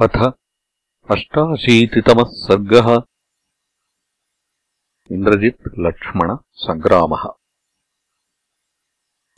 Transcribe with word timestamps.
अथ 0.00 0.32
अष्टाशीतितमः 1.10 2.24
सर्गः। 2.24 3.02
इन्द्रजित् 5.10 5.78
लक्ष्मणसङ्ग्रामः 5.78 7.28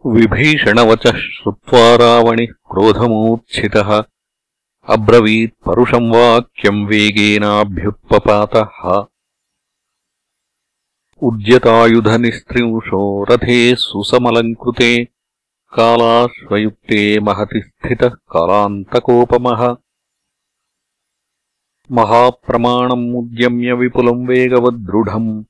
विभीषणवचः 0.06 1.11
श्रुत्वा 1.11 1.96
रावणिः 1.96 2.46
क्रोधमूर्च्छितः। 2.46 4.04
अब्रवीत् 4.88 5.64
परुषम् 5.64 6.14
वाक्यम् 6.14 6.86
वेगेनाभ्युत्पपातः। 6.86 9.07
उद्यतायुधनिस्त्रिंशो 11.23 13.25
रथे 13.25 13.75
सुसमलङ्कृते। 13.75 15.09
कालाश्वयुक्ते 15.73 17.20
महति 17.20 17.62
स्थितः 17.62 18.09
कालान्तकोपमः 18.09 19.77
महाप्रमाणम् 21.92 23.14
उद्यम्य 23.14 23.72
विपुलम् 23.72 24.28
वेगवद्दृढम्। 24.28 25.45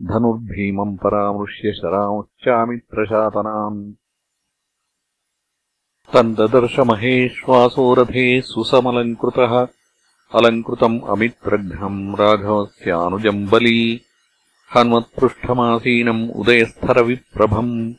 धनुर्भीमम् 0.00 0.98
परामृश्य 0.98 1.72
शरांश्चामित्रशातनान् 1.72 3.92
तम् 6.12 6.34
ददर्शमहेश्वासो 6.34 7.94
रथे 7.94 8.40
सुसमलङ्कृतः। 8.40 9.66
अलङ्कृतम् 10.34 11.00
अमित्रघ्नम् 11.00 12.16
राघवस्यानुजम् 12.16 13.48
बली। 13.48 14.00
हन्मत्पृष्ठमासीनम् 14.76 16.30
उदयस्थरविप्रभम्। 16.30 17.94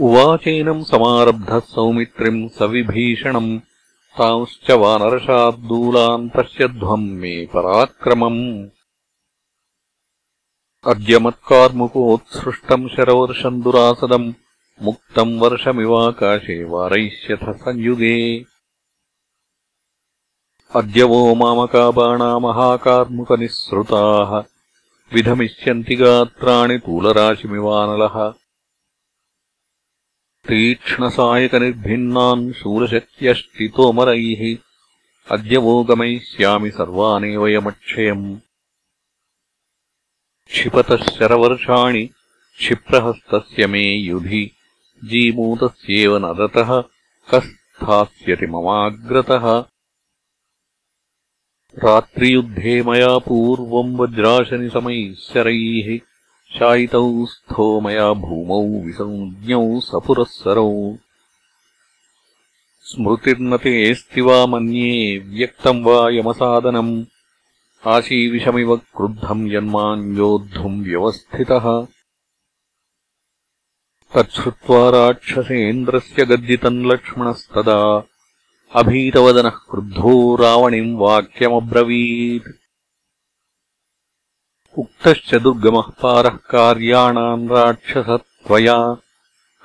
उवाचेनम् 0.00 0.84
समारब्धः 0.84 1.58
सौमित्रिम् 1.58 2.48
सविभीषणम् 2.48 3.60
तांश्च 4.16 4.70
वानरशार्दूलान् 4.70 6.28
पश्यध्वम् 6.28 7.10
मे 7.10 7.46
पराक्रमम्। 7.46 8.68
अद्य 10.86 11.18
मत्कार्मुकोत्सृष्टम् 11.18 12.88
शरवर्षम् 12.88 13.62
दुरासदम् 13.62 14.32
मुक्तम् 14.82 15.40
वर्षमिवाकाशे 15.40 16.64
वारयिष्यथ 16.64 17.52
संयुगे। 17.52 18.44
अद्य 20.74 21.02
वो 21.02 21.34
मामकाबाणा 21.34 22.38
महाकार्मुकनिःसृताः 22.38 24.42
विधमिष्यन्ति 25.14 25.94
गात्राणि 25.94 26.78
तूलराशिमिवानलः 26.78 28.34
तीक्ष्णसायकनिर्भिन्नान् 30.48 32.52
शूलशक्त्यष्टितोमरैः 32.52 34.56
अद्य 35.30 35.56
वो 35.56 35.84
गमयिष्यामि 35.84 36.70
सर्वानेव 36.70 37.48
यमक्षयम् 37.48 38.36
क्षिपतः 40.50 40.96
शरवर्षाणि 40.96 42.10
क्षिप्रहस्तस्य 42.58 43.66
मे 43.66 43.80
युधि 43.80 44.50
जीमूतस्येव 45.04 46.16
नदतः 46.16 46.84
कस्थास्यति 47.30 48.46
ममाग्रतः। 48.46 49.64
रात्रियुद्धे 51.84 52.82
मया 52.82 53.18
पूर्वम् 53.18 53.98
वज्राशनिसमैश्चरैः 53.98 55.98
शायितौ 56.54 57.26
स्थो 57.26 57.80
मया 57.80 58.12
भूमौ 58.12 58.84
विसञ्ज्ञौ 58.84 59.80
सपुरःसरौ। 59.80 60.96
स्मृतिर्न 62.80 63.56
तेऽस्ति 63.56 64.20
वा 64.20 64.46
मन्ये 64.46 65.18
व्यक्तम् 65.18 65.84
वा 65.84 66.08
यमसादनम्। 66.10 67.04
आशीविषमिव 67.86 68.76
क्रुद्धम् 68.76 69.52
यन्माम् 69.52 70.16
योद्धुम् 70.16 70.84
व्यवस्थितः। 70.84 71.86
तच्छ्रुत्वा 74.14 74.90
राक्षसेन्द्रस्य 74.90 76.24
गर्जितम् 76.24 76.86
लक्ष्मणस्तदा। 76.86 78.06
अभीतवदनः 78.74 79.50
क्रुद्धो 79.50 80.36
रावणिम् 80.36 80.98
वाक्यमब्रवीत् 80.98 82.67
उक्तश्च 84.78 85.34
दुर्गमः 85.34 85.80
पारः 85.80 86.28
कार्याणाम् 86.28 87.48
राक्षसत्वया। 87.48 88.96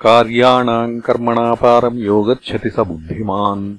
कार्याणाम् 0.00 1.00
कर्मणापारम् 1.00 1.98
योगच्छति 1.98 2.70
स 2.70 2.80
बुद्धिमान्। 2.80 3.76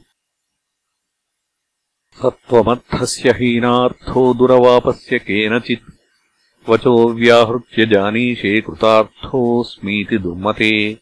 सत्त्वमर्थस्य 2.24 3.32
हीनार्थो 3.32 4.34
दुरवापस्य 4.34 5.20
केनचित्। 5.20 6.70
वचो 6.70 7.10
व्याहृत्य 7.10 7.86
जानीषे 7.86 8.62
कृतार्थोऽस्मीति 8.62 10.18
दुर्मते। 10.18 11.00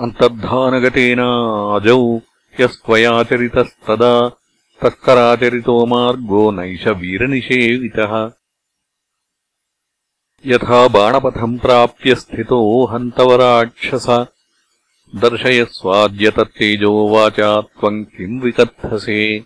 अन्तर्धानगतेनाजौ 0.00 2.20
यस्त्वयाचरितस्तदा 2.60 4.41
तस्कराचरितो 4.82 5.86
मार्गो 5.86 6.50
नैष 6.50 6.86
वीरनिषेवितः। 6.86 8.32
यथा 10.46 10.88
बाणपथम् 10.88 11.58
प्राप्य 11.58 12.14
स्थितो 12.14 12.86
हन्तवराक्षस। 12.86 14.26
दर्शयस्वाद्यतत्तेजो 15.16 17.08
वाचा 17.08 17.60
त्वम् 17.60 18.04
किम् 18.04 18.40
विकथसे। 18.40 19.44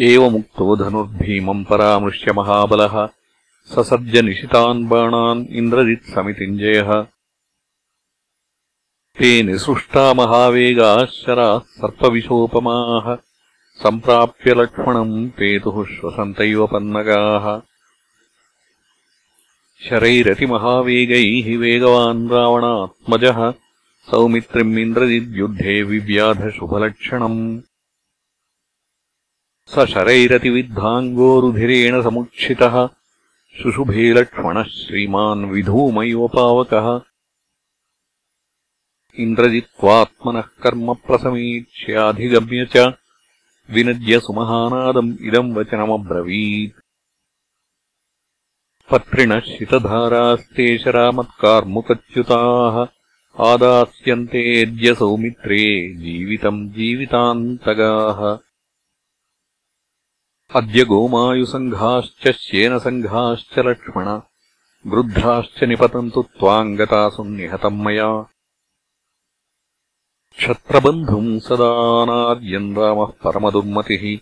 एवमुक्तो 0.00 0.76
धनुर्भीमम् 0.76 1.64
परामृश्य 1.64 2.32
महाबलः। 2.32 3.08
ससर्जनिशितान् 3.64 4.88
बाणान् 4.88 5.46
इन्द्रजित्समितिञ्जयः 5.46 7.13
ते 9.18 9.28
निसृष्टा 9.46 10.02
महावेगाः 10.18 11.04
शराः 11.16 11.58
सर्पविशोपमाः 11.80 13.04
सम्प्राप्य 13.82 14.54
लक्ष्मणम् 14.60 15.12
पेतुः 15.36 15.76
श्वसन्तैव 15.90 16.62
पन्नगाः। 16.72 17.46
शरैरतिमहावेगैः 19.88 21.46
वेगवान् 21.62 22.24
रावणात्मजः 22.32 23.38
सौमित्रिम् 24.10 24.78
इन्द्रजिद्युद्धे 24.78 25.76
विव्याधशुभलक्षणम् 25.92 27.40
स 29.74 29.86
शरैरतिविद्धाङ्गोरुधिरेण 29.94 32.02
समुक्षितः 32.02 32.84
शुशुभे 33.62 34.12
लक्ष्मणः 34.18 34.68
श्रीमान् 34.82 35.50
विधूमैव 35.54 36.28
पावकः 36.36 36.92
इन्द्रजित्त्वात्मनः 39.18 40.40
कर्म 40.40 40.94
प्रसमीक्ष्याधिगम्य 40.94 42.66
च 42.76 42.94
विनद्य 43.70 44.20
सुमहानादम् 44.20 45.16
इदम् 45.20 45.54
वचनमब्रवीत्। 45.56 46.80
पत्रिणः 48.90 49.40
शितधारास्ते 49.40 50.78
शरामत्कार्मुकच्युताः 50.78 52.76
आदास्यन्तेऽद्य 53.44 54.94
सौमित्रे 54.94 55.94
जीवितम् 55.94 56.70
जीवितान्तगाः। 56.70 58.38
अद्य 60.56 60.84
गोमायुसङ्घाश्च 60.84 62.28
श्येनसङ्घाश्च 62.28 63.58
लक्ष्मण 63.58 64.20
गृध्राश्च 64.90 65.64
निपतन्तु 65.64 66.22
त्वाम् 66.22 66.76
गतासु 66.76 67.24
निहतम् 67.24 67.84
मया 67.84 68.33
क्षत्रबन्धुम् 70.38 71.40
सदानार्यम् 71.40 72.76
रामः 72.76 73.06
परमदुर्मतिः। 73.06 74.18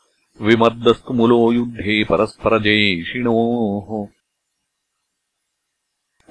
विमर्दस्तु 0.45 1.13
मुलो 1.13 1.51
युद्धे 1.51 2.03
परस्परजयेषिणोः 2.03 4.07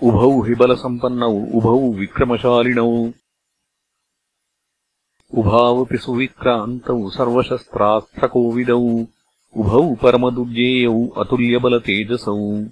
उभौ 0.02 0.42
हि 0.42 0.54
बलसम्पन्नौ 0.54 1.30
उभौ 1.30 1.92
विक्रमशालिनौ। 1.92 3.12
उभावपि 5.34 5.98
सुविक्रान्तौ 5.98 7.10
सर्वशस्त्रास्त्रकोविदौ। 7.10 9.04
उभौ 9.56 9.94
परमदुर्जेयौ 9.94 11.08
अतुल्यबलतेजसौ। 11.08 12.64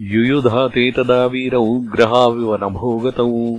युयुधाते 0.00 0.92
तदा 0.92 1.26
वीरौ 1.26 1.64
ग्रहाविव 1.64 2.64
नभोगतौ 2.64 3.58